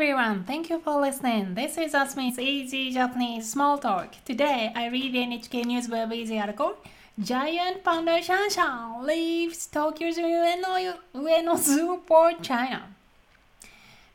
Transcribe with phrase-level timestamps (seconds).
[0.00, 1.54] everyone, thank you for listening.
[1.54, 4.14] This is Asmi's Easy Japanese Small Talk.
[4.24, 6.76] Today I read the NHK News Web Easy article
[7.20, 12.84] Giant Panda Shanshan leaves Tokyo's Ueno, Ueno Zoo for China.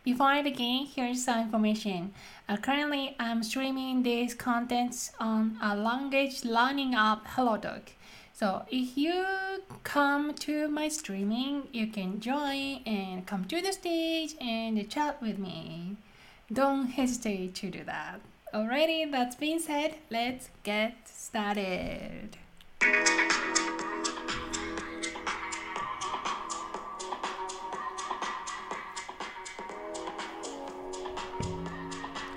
[0.05, 2.13] Before I begin, here's some information.
[2.47, 7.81] Uh, currently, I'm streaming these contents on a language learning app HelloDoc.
[8.32, 9.24] So if you
[9.82, 15.38] come to my streaming, you can join and come to the stage and chat with
[15.38, 15.96] me.
[16.52, 18.20] Don't hesitate to do that.
[18.54, 22.38] Alrighty, that's being said, let's get started.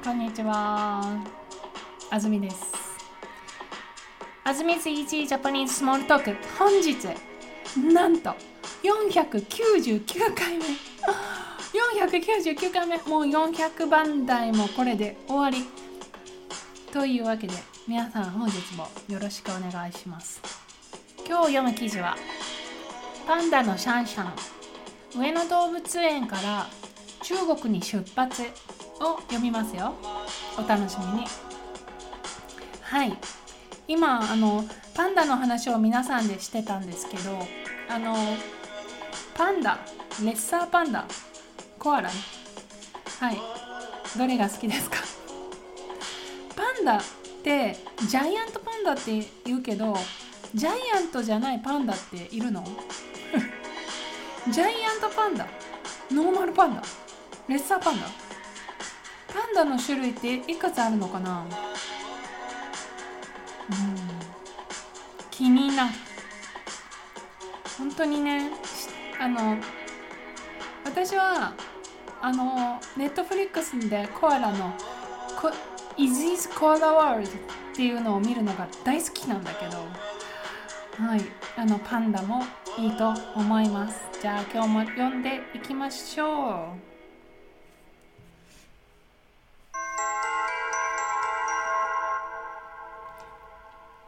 [0.03, 1.23] こんにちは。
[2.09, 2.74] あずみです。
[4.48, 6.96] あずみずイージージャパニーズスモールトーク本日
[7.92, 8.32] なんと
[8.84, 10.64] 499回目。
[12.06, 15.66] 499回目もう400番台もこれで終わり。
[16.92, 17.54] というわけで
[17.88, 20.40] 皆さん本日もよろしくお願いします。
[21.26, 22.16] 今日読む記事は
[23.26, 25.20] パンダのシャンシャン。
[25.20, 26.68] 上野動物園から
[27.20, 28.42] 中国に出発
[29.00, 29.94] を読みますよ。
[30.56, 31.24] お楽しみに。
[32.82, 33.18] はい。
[33.88, 37.38] 今あのパンダの話を皆さんでしてたんですけど
[37.88, 38.14] あの
[39.34, 39.78] パンダ
[40.22, 41.04] レッサーパンダ
[41.78, 42.10] コアラ
[43.20, 43.38] はい。
[44.18, 44.96] どれが好きですか？
[46.54, 47.00] パンダっ
[47.42, 47.76] て
[48.08, 49.94] ジャイアントパンダって言うけど
[50.54, 52.64] ジャイアントじゃないパンダっているの？
[54.50, 55.46] ジャイアントパンダ？
[56.10, 56.82] ノーマルパンダ？
[57.48, 58.06] レッサーパンダ？
[59.32, 61.44] パンダの種類っていくつあるのかな？
[65.30, 65.94] 気になる
[67.78, 68.50] 本当にね
[69.20, 69.58] あの
[70.84, 71.54] 私は
[72.22, 74.72] あのネットフリックスでコアラの
[75.98, 77.28] 「Is this Koala World?」
[77.72, 79.78] っていうのを見るのが大好きなんだけど
[80.98, 81.20] はい
[81.56, 82.42] あのパンダも
[82.78, 86.95] いいと思いますじゃあ今日も読んでいきましょう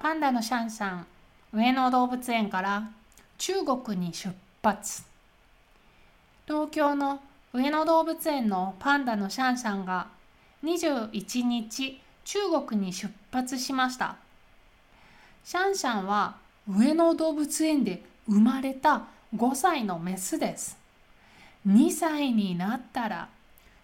[0.09, 1.07] パンダのシャンシャン
[1.53, 2.89] 上野動物園から
[3.37, 5.03] 中国に出発。
[6.47, 7.21] 東京の
[7.53, 10.07] 上野動物園のパンダのシャンシャンが
[10.65, 14.17] 21日中国に出発しました。
[15.45, 16.37] シャンシャンは
[16.67, 19.03] 上野動物園で生まれた
[19.37, 20.79] 5歳のメスです。
[21.67, 23.29] 2歳になったら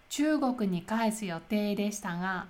[0.08, 2.46] 中国に返す予定でしたが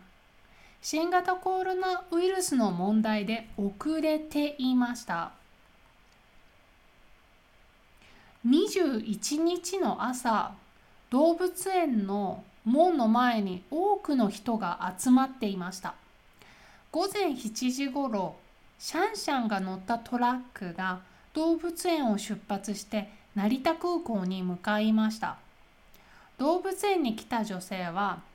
[0.86, 5.30] 新型コロナウイルスの問題で遅れていました。
[8.46, 10.52] 21日の朝
[11.08, 15.94] 動物園の門の前に多くの人が集まっていました。
[16.92, 18.36] 午前7時ごろ
[18.78, 21.00] シャンシャンが乗ったトラックが
[21.32, 25.38] 動物園を出発して成田空港に向かいました。
[26.36, 28.33] 動物園に来た女性は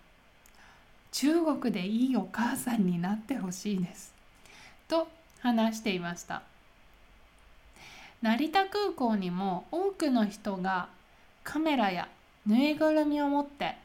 [1.12, 4.14] 中国でいいお母さんになってほしいです。
[4.88, 5.08] と
[5.42, 6.44] 話していました。
[8.22, 10.90] 成田空港にも多くの人が
[11.44, 12.09] カメラや
[12.46, 13.78] ぬいぐるみを持って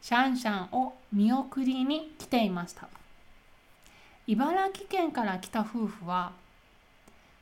[0.00, 2.88] シャンシャンを見送りに来ていました。
[4.28, 6.32] 茨城県から来た夫婦は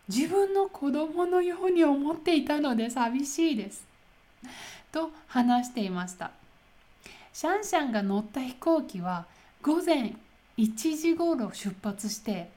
[0.09, 3.87] 自分の子供のように思っていたので寂しいです。
[4.93, 6.31] と話していました。
[7.35, 9.27] シャンシャンが乗った飛行機は
[9.61, 10.15] 午前
[10.57, 12.49] 1時ごろ出発して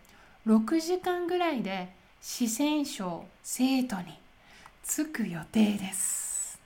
[0.45, 1.89] 6時間ぐらいで
[2.21, 4.03] 四川省成都に
[4.85, 6.59] 着く予定です。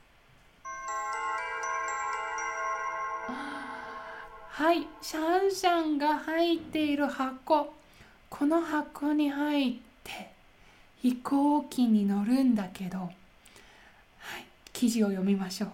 [4.49, 7.73] はいシャンシャンが入っている箱。
[8.29, 9.73] この箱に入っ
[10.03, 10.33] て
[11.01, 13.11] 飛行機に乗るんだけど、はい、
[14.73, 15.69] 記事を読みましょう。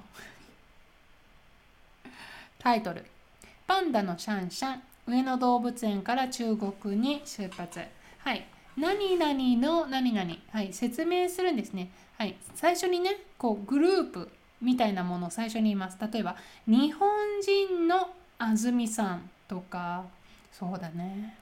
[2.67, 3.05] タイトル
[3.65, 4.81] 「パンダのシャンシャン。
[5.05, 7.79] 上野動物園から中国に出発」
[8.19, 8.45] はい。
[8.75, 11.89] 何々の何々、はい、説明するんですね。
[12.17, 14.29] はい、最初にねこうグループ
[14.61, 15.97] みたいなものを最初に言います。
[16.11, 16.35] 例えば
[16.67, 17.09] 日本
[17.41, 20.03] 人の安住さんとか。
[20.51, 21.37] そうだね。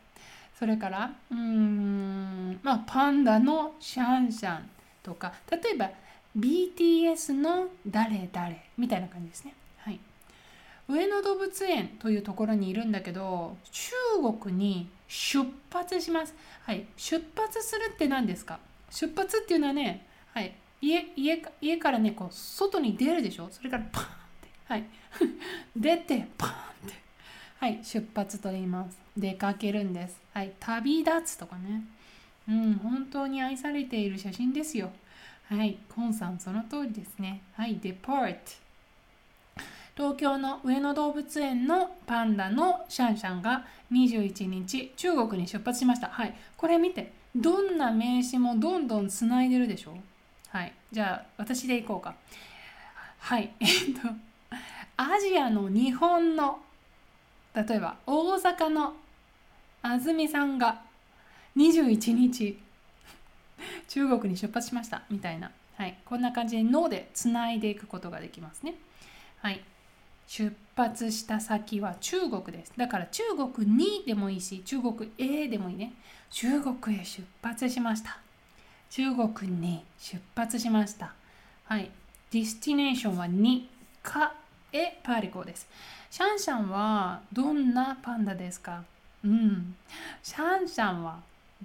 [0.53, 4.69] それからうーんまあパンダのシャンシャン
[5.01, 5.33] とか。
[5.49, 5.89] 例えば
[6.37, 9.55] BTS の誰々みたいな感じですね。
[10.87, 13.91] 上野動物園というところにいるんだけど中
[14.41, 16.35] 国に出発します。
[16.63, 18.59] はい、出発するって何ですか？
[18.91, 23.47] 出発っていうのはね、はい、家家家からねこう外に出るでしょ？
[23.51, 24.09] それからパーンっ
[24.41, 24.49] て。
[24.65, 24.83] はい。
[25.75, 26.53] 出てパーン
[26.89, 26.93] って。
[27.59, 27.79] はい。
[27.83, 28.97] 出発と言います。
[29.17, 30.21] 出かけるんです。
[30.33, 30.53] はい。
[30.59, 31.83] 旅立つとかね。
[32.47, 32.73] うん。
[32.75, 34.91] 本当に愛されている写真ですよ。
[35.49, 35.77] はい。
[35.93, 37.41] コンさんその通りですね。
[37.53, 37.77] はい。
[37.77, 38.37] Depart
[39.97, 46.09] 東京の上野動物園のパンダのシャンシャンが21日中国に出発しました。
[46.09, 46.35] はい。
[46.57, 49.97] これ見てどんな名詞もどんどんつないでるでしょ
[50.49, 50.73] はい。
[50.91, 52.13] じゃあ私でいこうか。
[53.19, 53.53] はい。
[53.61, 54.09] えっと
[54.97, 56.59] アジアの日本の
[57.53, 58.95] 例えば大阪の
[59.81, 60.81] 安住さんが
[61.55, 62.59] 21日
[63.87, 65.03] 中国に出発しました。
[65.09, 68.75] みたいな、はい、こんな感じで「の」でつないでいくことができますね。
[69.41, 69.63] はい、
[70.27, 72.73] 出発した先は中国です。
[72.75, 73.23] だから中
[73.53, 75.93] 国にでもいいし、中国へでもいいね。
[76.31, 78.17] 中国へ出発しました。
[78.89, 81.13] 中国に出発しました。
[81.65, 81.89] はい。
[82.31, 83.69] ディスティネーションはに
[84.01, 84.33] か
[84.71, 85.67] えパーリコです。
[86.09, 88.83] シャンシャンはどんなパンダですか？
[89.23, 89.75] うん。
[90.21, 91.19] シャンシャンは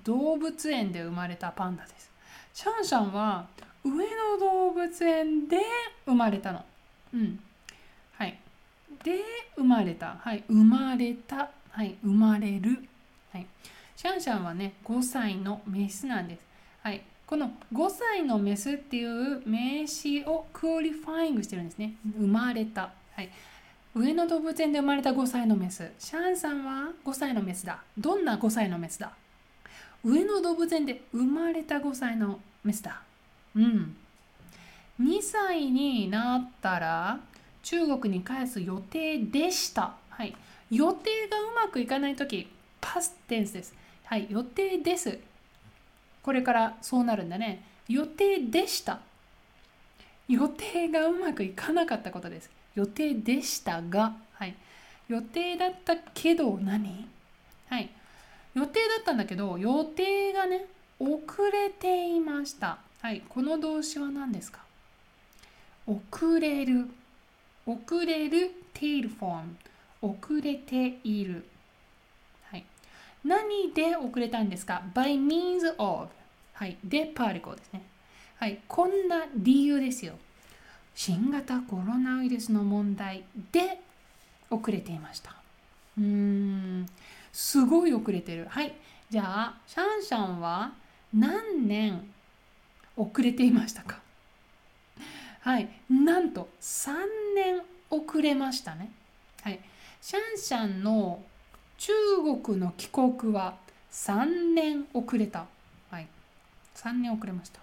[0.04, 2.10] 動物園で生まれたパンダです。
[2.52, 3.46] シャンシャンは
[3.84, 5.58] 上野動物園で
[6.04, 6.64] 生まれたの。
[7.14, 7.40] うん。
[9.02, 9.22] で、
[9.56, 10.16] 生まれた。
[10.20, 10.44] はい。
[10.48, 11.50] 生まれた。
[11.70, 11.96] はい。
[12.02, 12.88] 生まれる。
[13.32, 13.46] はい。
[13.96, 16.42] シャンシャンはね、5歳のメスなんです。
[16.82, 17.02] はい。
[17.26, 21.94] この5歳のメスっていう名詞をクオリファイングしてるんですね。
[22.18, 22.90] 生まれた。
[23.14, 23.30] はい。
[23.94, 25.90] 上野動物園で生まれた5歳のメス。
[25.98, 27.82] シャンさんは5歳のメスだ。
[27.96, 29.12] どんな5歳のメスだ？
[30.04, 33.02] 上野動物園で生まれた5歳のメスだ。
[33.54, 33.96] うん。
[35.00, 37.20] 2歳になったら
[37.62, 39.94] 中国に返す予定でした。
[40.08, 40.34] はい。
[40.70, 42.48] 予定がうまくいかないとき、
[42.80, 43.74] パステンスです。
[44.04, 44.26] はい。
[44.30, 45.18] 予定です。
[46.22, 47.62] これからそうなるんだね。
[47.88, 49.00] 予定でした。
[50.28, 52.50] 予定がうまくいかなかったことです。
[52.74, 54.54] 予定でしたが、はい。
[55.08, 57.08] 予定だったけど何？
[57.68, 57.90] はい。
[58.54, 60.66] 予定だったんだけど、予定がね、
[60.98, 61.18] 遅
[61.52, 62.78] れていました。
[63.00, 63.22] はい。
[63.28, 64.60] この動詞は何ですか？
[65.86, 66.88] 遅れる。
[67.66, 69.54] 遅れる tail form。
[70.02, 71.44] 遅れている。
[72.50, 72.64] はい。
[73.24, 76.08] 何で遅れたんですか ?by means of。
[76.54, 76.76] はい。
[76.82, 77.82] で、パーリコですね。
[78.38, 78.60] はい。
[78.66, 80.14] こんな理由ですよ。
[80.94, 83.80] 新型コロナウイルスの問題で
[84.50, 85.36] 遅れていました。
[85.98, 86.86] うーん。
[87.32, 88.46] すごい遅れてる。
[88.48, 88.74] はい。
[89.10, 90.72] じゃあ、シャンシャンは
[91.12, 92.10] 何年
[92.96, 94.00] 遅れていましたか？
[95.40, 95.68] はい。
[95.88, 96.92] なんと3
[97.34, 98.90] 年遅れましたね。
[99.42, 99.60] はい。
[100.00, 101.22] シャンシャンの
[101.78, 101.92] 中
[102.44, 103.54] 国の帰国は
[103.90, 105.46] 3年遅れた。
[105.90, 106.06] はい。
[106.74, 107.60] 3年遅れました。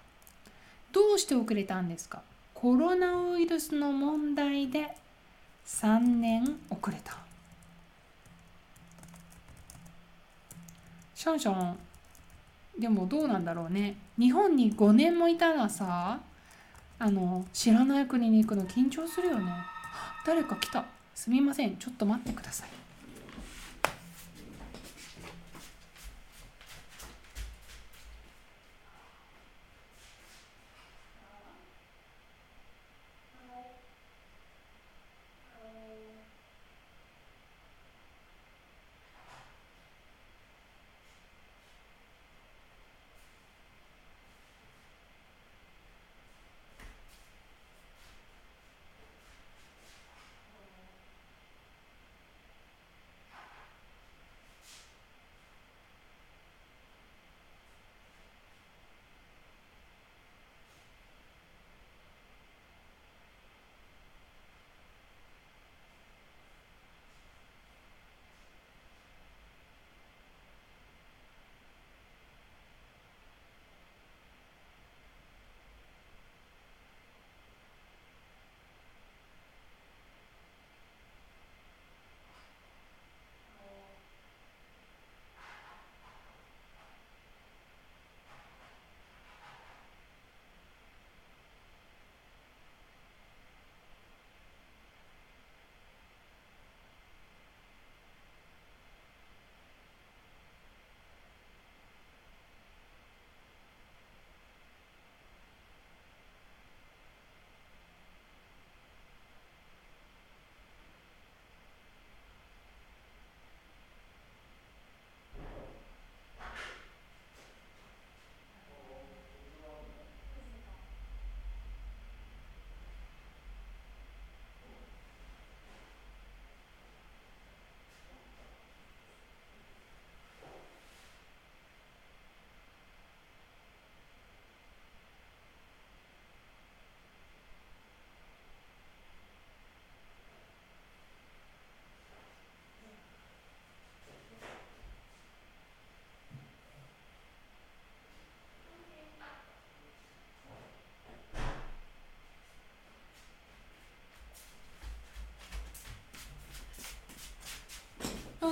[0.92, 2.22] どうして遅れたんですか？
[2.54, 4.96] コロナウイルスの問題で
[5.66, 7.16] 3年遅れた。
[11.14, 11.78] シャンシャン
[12.78, 16.20] でもどうなんだろうね日本に5年もいたらさ
[17.00, 19.52] あの知らない国に行くの緊張するよね。
[20.26, 20.84] 誰か来た。
[21.14, 21.76] すみません。
[21.76, 22.68] ちょっと待ってください。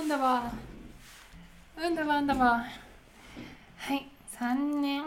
[0.07, 0.51] Wunderbar.
[1.75, 2.63] Wunderbar, wunderbar.
[3.75, 4.07] はい、
[4.39, 5.03] 3年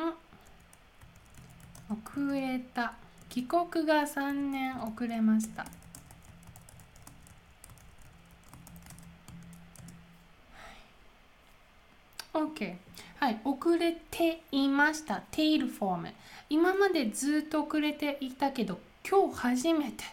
[1.89, 2.93] 遅れた。
[3.31, 5.65] 帰国が3年遅れました。
[12.35, 12.77] OK。
[13.19, 15.23] はい、遅れていました。
[15.31, 16.13] テイルフォーム。
[16.51, 18.79] 今までずっと遅れていたけど、
[19.09, 20.05] 今日初めて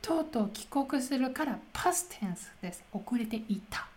[0.00, 2.82] とうとう帰国するから past tense です。
[2.94, 3.91] 遅れていた。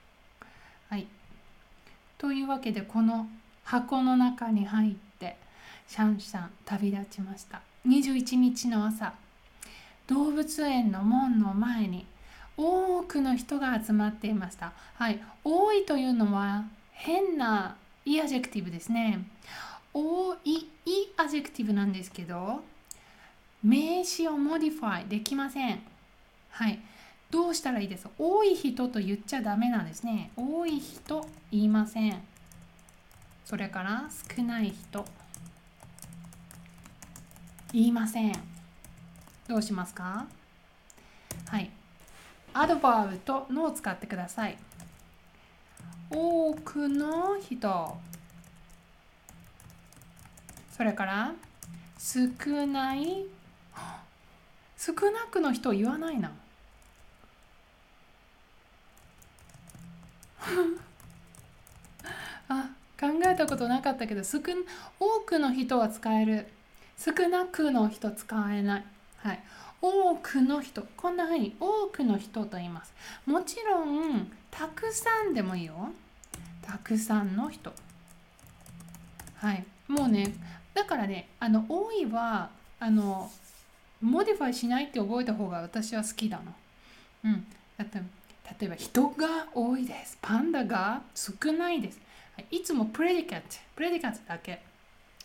[2.18, 3.28] というわけで、この
[3.64, 5.38] 箱の中に入って
[5.88, 7.62] シャンシャン旅立ちました。
[7.88, 9.14] 21日の朝
[10.08, 12.06] 動物園の門の前に
[12.58, 14.72] 多くの人が集まっていました。
[14.96, 15.22] はい。
[15.44, 19.26] 多いというのは変ない adjective ですね。
[19.94, 22.62] 多い、い adjective なんですけど
[23.64, 25.82] 名詞を modify できません。
[26.50, 26.80] はい。
[27.36, 28.12] どうしたらいいですか？
[28.18, 30.32] 多い人と言っちゃダメなんですね。
[30.38, 32.24] 多い人言いません。
[33.44, 34.06] それから
[34.38, 35.06] 少ない人。
[37.74, 38.32] 言いません。
[39.50, 40.28] どうしますか？
[41.48, 41.70] はい。
[42.54, 44.58] adverb とのを使ってください。
[46.10, 47.98] 多くの人。
[50.72, 51.34] それから
[52.00, 53.26] 少ない。
[54.78, 56.32] 少なくの人言わないな。
[62.48, 64.40] あ考えたことなかったけど少
[65.00, 66.48] 多くの人は使える。
[66.98, 68.86] 少なくの人使えない、
[69.18, 69.44] はい、
[69.82, 72.94] 多くの人こんな風に多くの人と言います。
[73.26, 75.92] もちろんたくさんでもいいよ。
[76.62, 77.74] たくさんの人。
[79.36, 79.66] はい。
[79.88, 80.34] もうね
[80.74, 82.50] だからねあの多いは
[82.80, 83.30] あの
[84.02, 86.54] modify しないって覚えた方が私は好きだな
[87.26, 87.48] うん。
[87.78, 88.02] だって
[88.60, 92.00] 例えば人が多いですパンダが少ないです
[92.52, 94.62] いつも predicate、predicate だけ。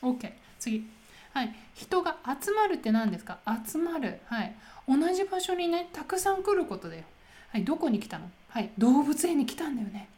[0.00, 0.32] OK。
[0.60, 0.86] 次。
[1.32, 1.52] はい。
[1.74, 3.38] 人が集まるって何ですか？
[3.66, 4.20] 集まる。
[4.26, 4.54] はい。
[4.88, 7.02] 同じ場所にね、たくさん来ることだよ。
[7.48, 7.64] はい。
[7.64, 8.30] どこに来たの？
[8.48, 8.70] はい。
[8.78, 10.08] 動物園に来たんだよね。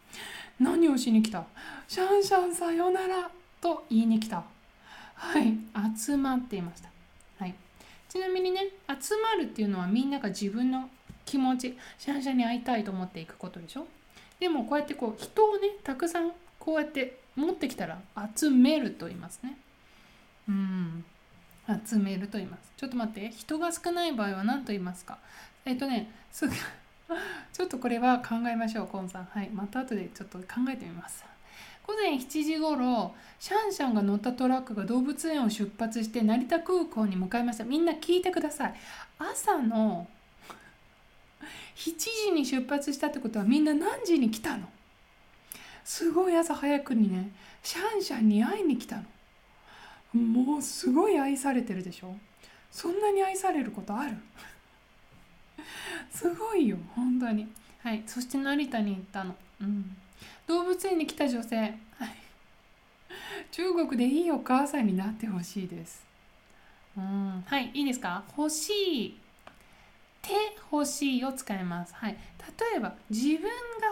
[0.60, 1.44] 何をしに来た？
[1.88, 3.30] シャンシャンさよなら
[3.62, 4.44] と言いに来た。
[5.14, 5.54] はい。
[5.98, 6.90] 集まっていました。
[7.38, 7.54] はい。
[8.10, 8.66] ちなみにね、
[9.00, 10.90] 集まるっていうのはみんなが自分の
[11.24, 13.86] 気持ち、シャンシャンに会いたいと思っていくことでしょ？
[14.40, 17.98] でもこうやってこう人をね、たくさんこうやって持ってきたら
[18.36, 19.56] 集めると言いますね。
[20.48, 21.04] うん。
[21.86, 22.72] 集めると言います。
[22.76, 23.30] ちょっと待って。
[23.30, 25.18] 人が少ない場合は何と言いますか？
[25.64, 26.52] えっとね、すぐ
[27.52, 29.24] ちょっとこれは考えましょう、コンさん。
[29.26, 29.50] はい。
[29.50, 31.24] また後でちょっと考えてみます。
[31.86, 37.64] 午前7時ごろ、シャンシャンが乗ったトラックが動物園を出発して成田空港に向かいました。
[37.64, 38.74] みんな聞いてください。
[39.18, 40.06] 朝の
[41.76, 41.94] 7
[42.26, 44.68] 時に出発したってことはみんな何時に来たの？
[45.84, 47.30] すごい朝早くにね
[47.62, 49.02] シャンシャンに会いに来たの。
[50.14, 52.14] もうすごい愛されてるでしょ？
[52.70, 54.16] そんなに愛されることある？
[56.12, 57.48] すごいよ本当に。
[57.82, 59.96] はいそして成田に行ったの、うん、
[60.46, 61.76] 動物園に来た女性、はい、
[63.50, 66.04] 中国でいいお母さんになってほしいです。
[66.96, 67.42] うん。
[67.44, 68.22] はいいいですか？
[68.36, 69.18] 欲しい。
[70.22, 70.32] 手
[70.72, 71.94] 欲しいを使います。
[71.94, 72.12] はい。
[72.12, 73.48] 例えば自分が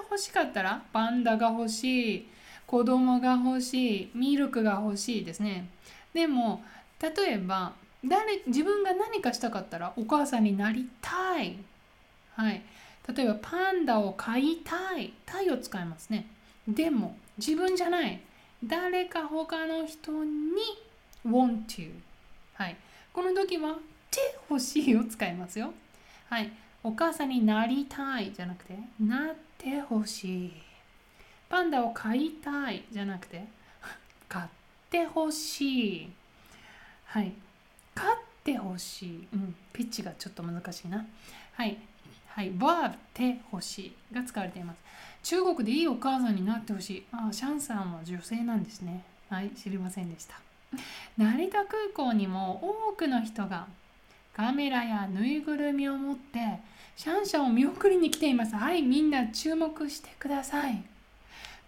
[0.08, 2.28] 欲しかったらパンダが欲しい、
[2.66, 5.68] 子供が欲しい、ミルクが欲しいですね。
[6.14, 6.62] でも
[7.00, 7.72] 例えば
[8.04, 11.58] 誰自分が何かしたかったらお母さんになりたい。
[12.34, 12.62] はい。
[13.14, 15.12] 例えばパンダを飼いたい。
[15.26, 16.26] たいを使いますね。
[16.66, 18.20] でも自分じゃない。
[18.64, 20.30] 誰か他の人に
[21.26, 21.90] want to。
[22.54, 22.76] はい。
[23.12, 23.78] この時は
[24.10, 25.72] 手欲しいを使いますよ。
[26.30, 26.52] はい。
[26.84, 30.52] お母さんになりたいじゃなくて、なってほしい。
[31.49, 33.49] パンダを飼いたいじゃなくて、
[34.28, 34.49] 飼っ
[34.88, 36.12] てほしい。
[37.06, 37.32] はい。
[37.96, 38.08] 飼っ
[38.44, 39.28] てほしい。
[39.34, 39.56] うん。
[39.72, 41.04] ピッチがちょっと難しいな。
[41.54, 41.76] はい。
[42.28, 42.50] はい。
[42.50, 44.84] バーてほしいが使われています。
[45.25, 47.06] 中国でいいお母さんになってほしい。
[47.10, 49.02] ああ、シャンさんは女性なんですね。
[49.28, 49.50] はい。
[49.50, 50.40] 知りませんでした。
[51.18, 53.66] 成田空港にも多くの人が
[54.40, 56.38] カメラやぬいぐるみを持って
[56.97, 58.56] シャンシャンを見送りに来ています。
[58.56, 60.82] はい、みんな注目してください。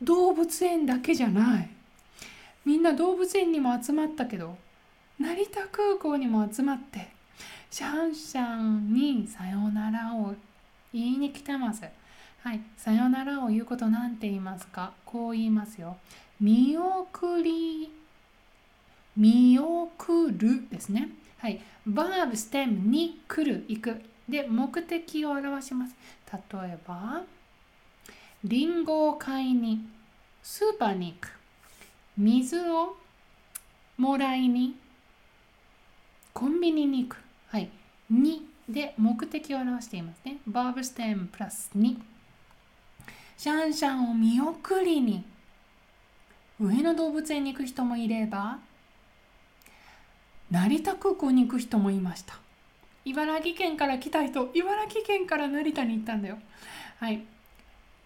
[0.00, 1.68] 動物園だけじゃない。
[2.64, 4.56] みんな動物園にも集まったけど、
[5.18, 7.08] 成田空港にも集まって、
[7.70, 10.34] シャンシャンにさよならを
[10.94, 11.82] 言いに来てます。
[12.42, 14.92] はい、さよならを言うことなんて言いますか？
[15.04, 15.98] こう言いますよ。
[16.40, 17.92] 見送り、
[19.14, 21.10] 見送るですね。
[21.42, 24.00] はい、バーブステムに来る、行く。
[24.28, 25.96] で、目的を表します。
[26.32, 27.22] 例えば、
[28.44, 29.84] リンゴを買いに
[30.40, 31.32] スーパーに行く。
[32.16, 32.96] 水を
[33.98, 34.76] もらいに
[36.32, 37.16] コンビニに行く。
[37.48, 37.68] はい。
[38.08, 40.36] にで目的を表していますね。
[40.46, 41.96] バーブステムプラス2
[43.36, 45.24] シャンシャンを見送りに
[46.60, 48.60] 上野動物園に行く人もいれば
[50.52, 52.34] 成田空港に行く人もいました。
[53.06, 56.38] 茨城県から来た人茨城県から成田に行ったんだよ。
[57.00, 57.24] はい。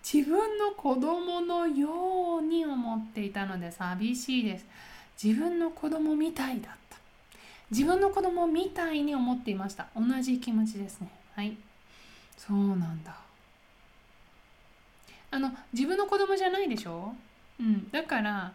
[0.05, 4.67] 自分の子供のように思っていたので寂しいです。
[5.21, 6.97] 自分の子供みたいだった。
[7.73, 9.89] 自分の子供みたいに思っていました。
[9.97, 11.11] 同じ気持ちですね。
[11.35, 11.57] はい。
[12.39, 13.17] そうなんだ。
[15.33, 17.13] あの自分の子供じゃないでしょ？
[17.59, 17.91] うん。
[17.91, 18.53] だから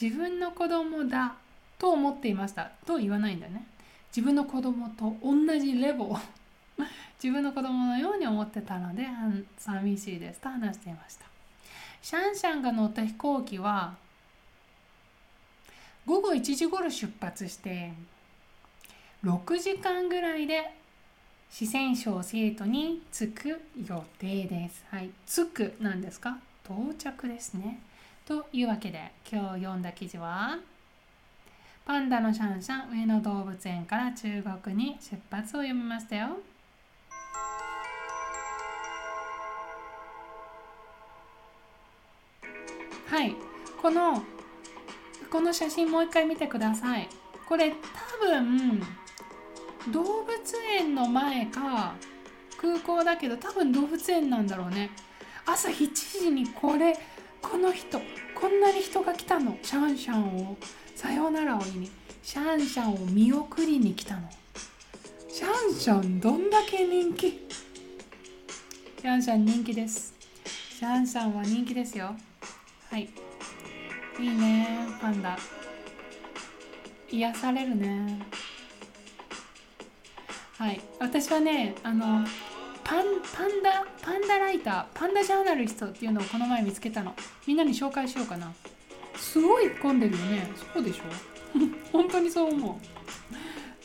[0.00, 1.34] 自分の子供だ
[1.78, 2.70] と思っていました。
[2.86, 3.66] と言わないんだね。
[4.14, 6.04] 自分の子供と同じレベル
[7.22, 9.06] 自分の子供のように思ってたので
[9.58, 10.40] 寂しいです。
[10.40, 11.26] と話していました。
[12.02, 13.96] シャンシャンが乗った飛行機は
[16.06, 17.92] 午後1時頃出発して
[19.24, 20.74] 6時間ぐらいで
[21.50, 24.84] 四川省生徒に着く予定です。
[24.90, 26.38] はい、着くなんですか？
[26.64, 27.80] 到着ですね。
[28.26, 30.58] というわけで今日読んだ記事は
[31.86, 36.38] パンダのシャンシャン上野動物園から中国に出発を読みましたよ。
[43.06, 43.36] はい、
[43.82, 44.22] この
[45.30, 47.06] この写真もう一回見てください。
[47.46, 47.76] これ多
[48.26, 48.80] 分
[49.92, 50.32] 動物
[50.78, 51.94] 園の前か
[52.56, 54.88] 空港だけど多分動物園なんだろうね。
[55.44, 56.98] 朝7時にこれ
[57.42, 58.00] この人
[58.44, 59.56] こんなに人が来たの？
[59.62, 60.58] シャンシャンを
[60.94, 61.90] さようならを言いに
[62.22, 64.28] シャンシャンを見送りに来たの。
[65.30, 67.48] シャンシャンどんだけ人気？
[69.00, 70.12] シャンシャン人気です。
[70.78, 72.14] シャンシャンは人気ですよ。
[72.90, 73.08] はい。
[74.20, 74.88] いいね。
[75.00, 75.38] パンダ。
[77.10, 78.26] 癒されるね。
[80.58, 80.82] はい。
[81.00, 82.26] 私はねあの
[82.84, 87.14] パンパンダパンダライターパンダジャーナリストっていうのをこの前見つけたの。
[87.46, 88.52] みんなに紹介しようかな。
[89.16, 90.50] すごい混んでるよね。
[90.72, 91.04] そうでしょ？
[91.92, 92.80] 本当にそう思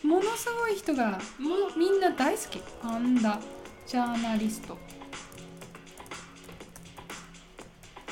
[0.03, 0.07] う。
[0.07, 2.59] ものすごい人がもうみんな大好き。
[2.81, 3.39] パンダ
[3.87, 4.77] ジャーナリスト。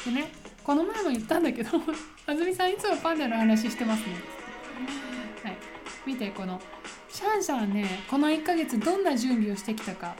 [0.05, 0.31] でね
[0.63, 1.71] この前も言ったんだけど
[2.27, 4.15] 安住さんいつもパンダの話してますね。
[5.43, 5.57] はい。
[6.05, 6.61] 見てこの
[7.09, 10.15] シャンシャンねこの1ヶ月どんな準備をしてきたか。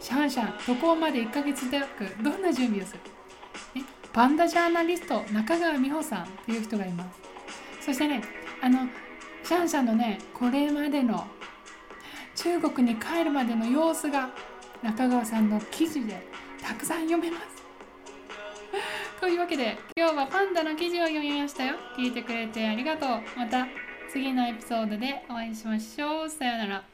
[0.00, 1.80] シャンシャン渡航まで1ヶ月で
[2.22, 3.00] どんな準備をする、
[3.80, 7.20] ね、パンダジャーナリスト中川美穂さんという人がいます。
[7.80, 8.22] そしてね
[8.62, 8.88] あの
[9.44, 11.26] シャンシャンのねこれまでの
[12.34, 14.30] 中国に帰るまでの様子が
[14.82, 16.26] 中川さんの記事で
[16.62, 17.60] たくさん読めます。
[19.20, 21.76] というわけで今日はパンダの記事を読みましたよ。
[21.96, 23.22] 聞いてくれてありがとう。
[23.36, 23.66] また
[24.10, 26.30] 次のエピソードでお会いしましょう。
[26.30, 26.89] さようなら。